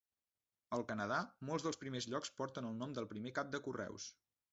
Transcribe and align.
Al 0.77 0.85
Canadà, 0.91 1.19
molts 1.49 1.65
dels 1.67 1.77
primers 1.83 2.07
llocs 2.13 2.33
porten 2.41 2.69
el 2.71 2.73
nom 2.81 2.97
del 2.99 3.09
primer 3.13 3.35
cap 3.41 3.53
de 3.57 3.61
correus. 3.69 4.09